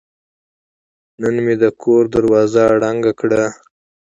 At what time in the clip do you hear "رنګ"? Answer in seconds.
2.83-3.03